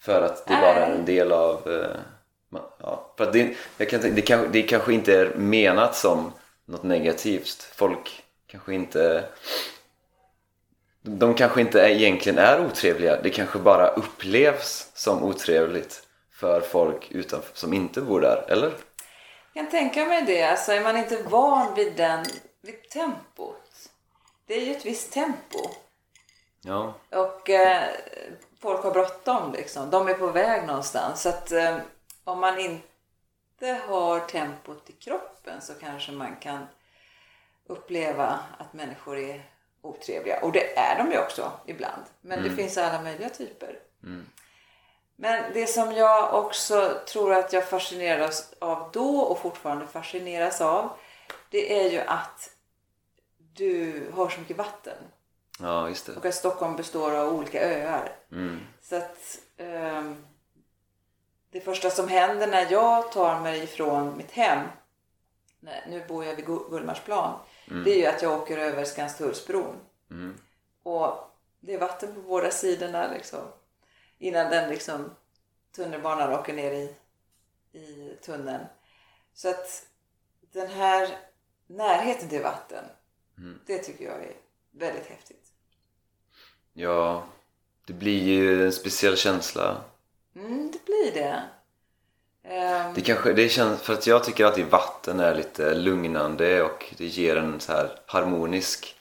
för 0.00 0.22
att 0.22 0.46
det 0.46 0.54
bara 0.54 0.86
är 0.86 0.90
en 0.90 1.04
del 1.04 1.32
av 1.32 1.70
eh, 1.70 2.00
ja, 2.78 3.14
för 3.16 3.32
det, 3.32 3.56
jag 3.76 3.90
kan, 3.90 4.00
det, 4.00 4.22
kanske, 4.22 4.48
det 4.48 4.62
kanske 4.62 4.92
inte 4.92 5.18
är 5.18 5.34
menat 5.34 5.96
som 5.96 6.32
något 6.64 6.82
negativt 6.82 7.62
folk 7.62 8.22
kanske 8.46 8.74
inte 8.74 9.24
de 11.02 11.34
kanske 11.34 11.60
inte 11.60 11.78
egentligen 11.78 12.38
är 12.38 12.66
otrevliga 12.66 13.22
det 13.22 13.30
kanske 13.30 13.58
bara 13.58 13.88
upplevs 13.88 14.90
som 14.94 15.24
otrevligt 15.24 16.02
för 16.32 16.60
folk 16.60 17.10
utanför, 17.10 17.56
som 17.56 17.72
inte 17.72 18.00
bor 18.00 18.20
där, 18.20 18.44
eller? 18.48 18.72
jag 19.52 19.64
kan 19.64 19.70
tänka 19.70 20.06
mig 20.06 20.22
det. 20.22 20.42
Alltså, 20.42 20.72
är 20.72 20.80
man 20.80 20.96
inte 20.96 21.22
van 21.22 21.74
vid, 21.74 21.96
den, 21.96 22.24
vid 22.62 22.88
tempot. 22.90 23.90
Det 24.46 24.54
är 24.54 24.60
ju 24.60 24.72
ett 24.72 24.86
visst 24.86 25.12
tempo. 25.12 25.58
Ja, 26.62 26.94
Och 27.10 27.50
eh, 27.50 27.88
folk 28.60 28.82
har 28.82 28.90
bråttom 28.90 29.52
liksom. 29.52 29.90
De 29.90 30.08
är 30.08 30.14
på 30.14 30.26
väg 30.26 30.66
någonstans. 30.66 31.22
Så 31.22 31.28
att 31.28 31.52
eh, 31.52 31.76
om 32.24 32.40
man 32.40 32.58
inte 32.58 33.80
har 33.88 34.20
tempot 34.20 34.90
i 34.90 34.92
kroppen 34.92 35.60
så 35.60 35.74
kanske 35.74 36.12
man 36.12 36.36
kan 36.36 36.66
uppleva 37.66 38.38
att 38.58 38.72
människor 38.72 39.18
är 39.18 39.50
otrevliga. 39.82 40.40
Och 40.40 40.52
det 40.52 40.78
är 40.78 40.98
de 40.98 41.12
ju 41.12 41.18
också 41.18 41.52
ibland. 41.66 42.02
Men 42.20 42.42
det 42.42 42.50
finns 42.50 42.78
alla 42.78 43.02
möjliga 43.02 43.28
typer. 43.28 43.78
Men 45.16 45.52
det 45.52 45.66
som 45.66 45.92
jag 45.92 46.34
också 46.34 47.00
tror 47.06 47.32
att 47.32 47.52
jag 47.52 47.68
fascineras 47.68 48.54
av 48.58 48.90
då 48.92 49.18
och 49.20 49.38
fortfarande 49.38 49.86
fascineras 49.86 50.60
av. 50.60 50.90
Det 51.50 51.80
är 51.84 51.90
ju 51.90 52.00
att 52.00 52.50
du 53.38 54.02
har 54.14 54.28
så 54.28 54.40
mycket 54.40 54.56
vatten. 54.56 54.96
ja 55.60 55.88
just 55.88 56.06
det. 56.06 56.12
Och 56.12 56.26
att 56.26 56.34
Stockholm 56.34 56.76
består 56.76 57.12
av 57.12 57.34
olika 57.34 57.60
öar. 57.60 58.16
Mm. 58.32 58.60
Så 58.82 58.96
att 58.96 59.38
ehm, 59.56 60.24
det 61.52 61.60
första 61.60 61.90
som 61.90 62.08
händer 62.08 62.46
när 62.46 62.72
jag 62.72 63.12
tar 63.12 63.40
mig 63.40 63.62
ifrån 63.62 64.16
mitt 64.16 64.30
hem, 64.30 64.68
nu 65.88 66.04
bor 66.08 66.24
jag 66.24 66.36
vid 66.36 66.44
Gu- 66.46 66.70
Gullmarsplan, 66.70 67.38
det 67.84 67.90
är 67.90 67.98
ju 67.98 68.06
att 68.06 68.22
jag 68.22 68.42
åker 68.42 68.58
över 68.58 68.84
Skanstullsbron. 68.84 69.76
Mm. 70.10 70.34
Och 70.82 71.30
det 71.60 71.74
är 71.74 71.78
vatten 71.80 72.14
på 72.14 72.20
båda 72.20 72.50
sidorna 72.50 73.10
liksom. 73.12 73.40
Innan 74.18 74.50
den 74.50 74.68
liksom 74.70 75.10
tunnelbanan 75.76 76.32
åker 76.32 76.52
ner 76.52 76.72
i, 76.72 76.94
i 77.78 78.16
tunneln. 78.22 78.64
Så 79.34 79.48
att 79.50 79.86
den 80.52 80.68
här 80.68 81.18
närheten 81.66 82.28
till 82.28 82.42
vatten, 82.42 82.84
det 83.66 83.78
tycker 83.78 84.04
jag 84.04 84.22
är 84.22 84.32
väldigt 84.70 85.06
häftigt. 85.06 85.52
Ja, 86.72 87.24
det 87.86 87.92
blir 87.92 88.22
ju 88.22 88.64
en 88.66 88.72
speciell 88.72 89.16
känsla. 89.16 89.84
Mm, 90.36 90.70
det 90.70 90.84
blir 90.84 91.12
det. 91.22 91.42
Ehm, 92.44 92.94
Det 92.94 93.00
kanske, 93.00 93.32
det 93.32 93.48
känns, 93.48 93.82
för 93.82 93.92
att 93.92 94.06
jag 94.06 94.24
tycker 94.24 94.44
alltid 94.44 94.66
vatten 94.66 95.20
är 95.20 95.34
lite 95.34 95.74
lugnande 95.74 96.62
och 96.62 96.94
det 96.98 97.06
ger 97.06 97.36
en 97.36 97.60
så 97.60 97.72
här 97.72 97.98
harmonisk 98.06 98.96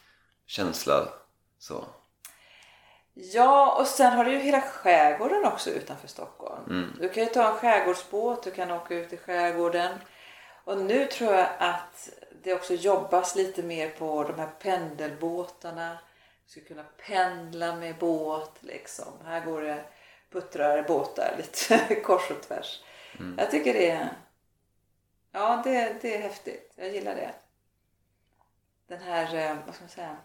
känsla. 0.47 1.07
Så. 1.59 1.85
Ja, 3.13 3.79
och 3.79 3.87
sen 3.87 4.13
har 4.13 4.25
du 4.25 4.31
ju 4.31 4.39
hela 4.39 4.61
skärgården 4.61 5.45
också 5.45 5.69
utanför 5.69 6.07
Stockholm. 6.07 6.95
Du 6.99 7.09
kan 7.09 7.23
ju 7.23 7.29
ta 7.29 7.49
en 7.51 7.55
skärgårdsbåt, 7.55 8.43
du 8.43 8.51
kan 8.51 8.71
åka 8.71 8.95
ut 8.95 9.13
i 9.13 9.17
skärgården. 9.17 9.97
Och 10.63 10.77
nu 10.77 11.05
tror 11.05 11.33
jag 11.33 11.47
att 11.59 12.09
det 12.43 12.53
också 12.53 12.73
jobbas 12.73 13.35
lite 13.35 13.63
mer 13.63 13.89
på 13.89 14.23
de 14.23 14.39
här 14.39 14.49
pendelbåtarna. 14.59 15.97
Du 16.45 16.51
ska 16.51 16.61
kunna 16.67 16.83
pendla 17.07 17.75
med 17.75 17.97
båt 17.97 18.51
liksom. 18.59 19.13
Här 19.25 19.45
går 19.45 19.61
det 19.61 19.83
puttrar 20.31 20.83
båtar 20.83 21.35
lite 21.37 21.95
kors 22.03 22.31
och 22.31 22.41
tvärs. 22.41 22.83
Jag 23.37 23.51
tycker 23.51 23.73
det 23.73 23.89
är, 23.89 24.09
ja, 25.31 25.61
det, 25.63 25.95
det 26.01 26.15
är 26.15 26.21
häftigt. 26.21 26.73
Jag 26.75 26.89
gillar 26.93 27.15
det. 27.15 27.33
Den 28.87 29.01
här, 29.01 29.35
eh, 29.35 29.57
vad 29.65 29.75
ska 29.75 29.83
man 29.83 29.89
säga? 29.89 30.17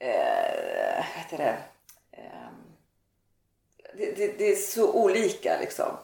eh, 0.00 0.96
vad 0.96 1.04
heter 1.04 1.38
det? 1.38 1.58
Eh, 2.12 2.48
det, 3.94 4.12
det? 4.16 4.38
Det 4.38 4.52
är 4.52 4.56
så 4.56 4.92
olika 4.92 5.58
liksom. 5.60 5.96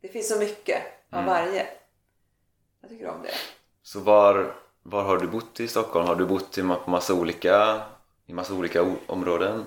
Det 0.00 0.08
finns 0.08 0.28
så 0.28 0.38
mycket 0.38 0.82
av 1.10 1.24
varje. 1.24 1.66
Jag 2.80 2.90
tycker 2.90 3.08
om 3.08 3.22
det. 3.22 3.34
Så 3.82 4.00
var, 4.00 4.54
var 4.82 5.02
har 5.02 5.18
du 5.18 5.26
bott 5.26 5.60
i 5.60 5.68
Stockholm? 5.68 6.06
Har 6.06 6.14
du 6.14 6.26
bott 6.26 6.58
i 6.58 6.62
massa 6.62 7.14
olika, 7.14 7.82
i 8.26 8.32
massa 8.32 8.54
olika 8.54 8.96
områden? 9.06 9.64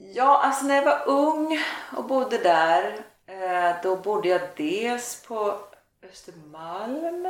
Ja, 0.00 0.42
alltså 0.42 0.66
när 0.66 0.74
jag 0.74 0.84
var 0.84 1.08
ung 1.08 1.58
och 1.96 2.04
bodde 2.04 2.38
där, 2.38 3.04
eh, 3.26 3.76
då 3.82 3.96
bodde 3.96 4.28
jag 4.28 4.40
dels 4.56 5.22
på 5.28 5.58
Östermalm. 6.02 7.22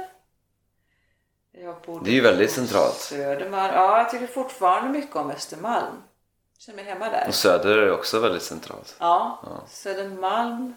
Det 1.52 2.10
är 2.10 2.14
ju 2.14 2.20
väldigt 2.20 2.50
centralt. 2.50 2.94
Södermalm. 2.94 3.75
Ja, 3.75 3.98
jag 3.98 4.10
tycker 4.10 4.26
fortfarande 4.26 4.90
mycket 4.98 5.16
om 5.16 5.30
Östermalm. 5.30 6.02
Jag 6.54 6.62
känner 6.62 6.76
mig 6.76 6.84
hemma 6.84 7.08
där. 7.08 7.25
Och 7.28 7.34
Söder 7.34 7.78
är 7.78 7.92
också 7.92 8.20
väldigt 8.20 8.42
centralt. 8.42 8.96
Ja, 8.98 9.38
Södermalm 9.68 10.75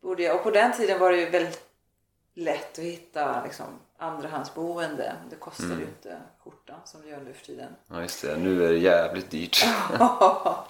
bodde 0.00 0.22
jag. 0.22 0.36
Och 0.36 0.42
på 0.42 0.50
den 0.50 0.72
tiden 0.72 0.98
var 0.98 1.12
det 1.12 1.18
ju 1.18 1.30
väldigt 1.30 1.68
lätt 2.34 2.78
att 2.78 2.84
hitta 2.84 3.42
liksom, 3.44 3.66
andrahandsboende. 3.98 5.16
Det 5.30 5.36
kostade 5.36 5.74
ju 5.74 5.82
inte 5.82 6.22
skjortan 6.44 6.80
som 6.84 7.02
det 7.02 7.08
gör 7.08 7.20
nu 7.20 7.32
för 7.32 7.46
tiden. 7.46 7.76
Ja 7.86 8.02
just 8.02 8.22
det, 8.22 8.36
nu 8.36 8.64
är 8.64 8.68
det 8.68 8.78
jävligt 8.78 9.30
dyrt. 9.30 9.64
ja, 9.98 10.66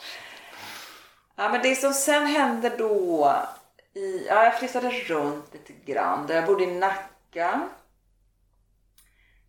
men 1.37 1.63
det 1.63 1.75
som 1.75 1.93
sen 1.93 2.27
hände 2.27 2.69
då. 2.79 3.35
I, 3.95 4.27
ja, 4.27 4.45
jag 4.45 4.59
flyttade 4.59 4.91
runt 4.91 5.53
lite 5.53 5.73
grann. 5.73 6.27
Där 6.27 6.35
jag 6.35 6.47
bodde 6.47 6.65
i 6.65 6.79
Nacka. 6.79 7.69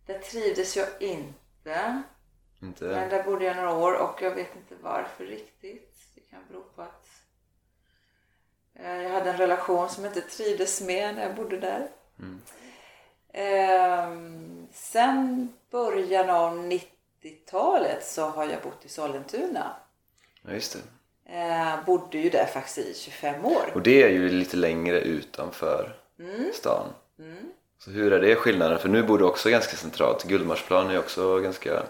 Där 0.06 0.18
trivdes 0.18 0.76
jag 0.76 0.88
inte. 1.00 2.02
Men 2.58 2.68
Inte? 2.68 2.84
där 2.84 3.22
bodde 3.22 3.44
jag 3.44 3.56
några 3.56 3.72
år 3.72 3.92
och 3.92 4.22
jag 4.22 4.34
vet 4.34 4.56
inte 4.56 4.74
varför 4.82 5.24
riktigt. 5.24 5.96
Det 6.14 6.20
kan 6.20 6.40
bero 6.48 6.62
på 6.62 6.82
att 6.82 7.06
eh, 8.74 9.02
jag 9.02 9.10
hade 9.10 9.30
en 9.30 9.36
relation 9.36 9.88
som 9.88 10.04
jag 10.04 10.16
inte 10.16 10.28
trivdes 10.28 10.80
med 10.80 11.14
när 11.14 11.22
jag 11.22 11.34
bodde 11.34 11.58
där. 11.60 11.88
Ehm, 12.18 12.40
sen 14.92 15.48
början 15.70 16.30
av 16.30 16.58
90-talet 16.58 18.06
så 18.06 18.26
har 18.26 18.44
jag 18.44 18.62
bott 18.62 18.84
i 18.84 18.88
Sollentuna. 18.88 19.76
Ja 20.42 20.52
just 20.52 20.72
det. 20.72 20.80
Eh, 21.38 21.84
bodde 21.86 22.18
ju 22.18 22.30
där 22.30 22.46
faktiskt 22.46 22.78
i 22.78 22.94
25 22.94 23.44
år. 23.44 23.72
Och 23.74 23.82
det 23.82 24.02
är 24.02 24.08
ju 24.08 24.28
lite 24.28 24.56
längre 24.56 25.00
utanför 25.00 25.96
stan. 26.54 26.86
Så 27.78 27.90
hur 27.90 28.12
är 28.12 28.20
det 28.20 28.34
skillnaden? 28.34 28.78
För 28.78 28.88
nu 28.88 29.02
bor 29.02 29.18
du 29.18 29.24
också 29.24 29.50
ganska 29.50 29.76
centralt. 29.76 30.24
Gullmarsplan 30.24 30.90
är 30.90 30.98
också 30.98 31.38
ganska 31.38 31.82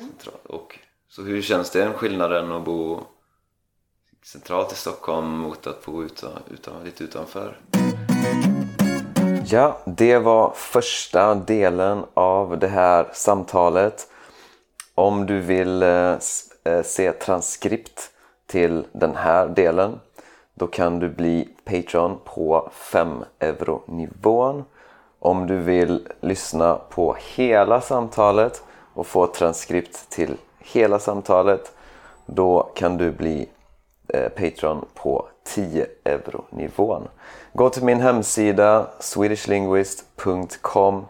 centralt. 0.00 0.46
Och, 0.46 0.78
så 1.08 1.22
hur 1.22 1.42
känns 1.42 1.70
det 1.70 1.92
skillnaden 1.92 2.52
att 2.52 2.64
bo 2.64 3.00
centralt 4.22 4.72
i 4.72 4.76
Stockholm 4.76 5.38
mot 5.38 5.66
att 5.66 5.84
bo 5.84 6.04
utan, 6.04 6.42
utan, 6.50 6.84
lite 6.84 7.04
utanför? 7.04 7.60
Ja, 9.46 9.78
det 9.84 10.18
var 10.18 10.52
första 10.54 11.34
delen 11.34 12.04
av 12.14 12.58
det 12.58 12.66
här 12.66 13.06
samtalet. 13.12 14.08
Om 14.94 15.26
du 15.26 15.40
vill 15.40 15.82
eh, 15.82 16.16
eh, 16.64 16.82
se 16.84 17.12
transkript 17.12 18.10
till 18.46 18.86
den 18.92 19.16
här 19.16 19.46
delen 19.46 20.00
då 20.54 20.66
kan 20.66 20.98
du 20.98 21.08
bli 21.08 21.48
Patreon 21.64 22.18
på 22.24 22.70
5 22.72 23.24
euro 23.38 23.82
nivån. 23.86 24.64
Om 25.18 25.46
du 25.46 25.58
vill 25.58 26.08
lyssna 26.20 26.74
på 26.90 27.16
hela 27.34 27.80
samtalet 27.80 28.62
och 28.94 29.06
få 29.06 29.26
transkript 29.26 30.10
till 30.10 30.36
hela 30.58 30.98
samtalet 30.98 31.72
då 32.26 32.70
kan 32.74 32.96
du 32.96 33.12
bli 33.12 33.48
eh, 34.08 34.28
Patreon 34.28 34.84
på 34.94 35.26
10 35.44 35.86
euro 36.04 36.44
nivån. 36.50 37.08
Gå 37.56 37.70
till 37.70 37.84
min 37.84 38.00
hemsida 38.00 38.86
swedishlinguist.com 39.00 41.04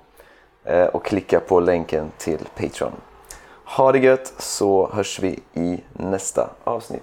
eh, 0.65 0.87
och 0.87 1.05
klicka 1.05 1.41
på 1.41 1.61
länken 1.61 2.11
till 2.19 2.49
Patreon. 2.57 2.93
Ha 3.65 3.93
det 3.93 3.99
gött 3.99 4.33
så 4.39 4.91
hörs 4.93 5.21
vi 5.21 5.39
i 5.55 5.81
nästa 5.93 6.51
avsnitt. 6.65 7.03